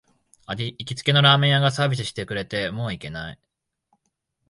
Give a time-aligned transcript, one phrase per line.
[0.47, 3.39] 行きつけのラーメン屋がサービスしてくれて、もう行けない